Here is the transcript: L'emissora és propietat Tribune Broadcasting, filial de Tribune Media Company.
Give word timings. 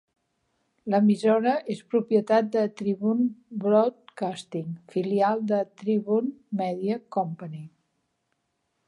L'emissora 0.93 1.51
és 1.73 1.81
propietat 1.95 2.57
Tribune 2.81 3.27
Broadcasting, 3.65 4.73
filial 4.95 5.45
de 5.53 5.61
Tribune 5.83 6.63
Media 6.63 6.99
Company. 7.19 7.61